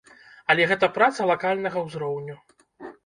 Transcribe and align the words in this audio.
Але 0.53 0.65
гэта 0.71 0.89
праца 0.95 1.27
лакальнага 1.33 1.87
ўзроўню. 1.91 2.35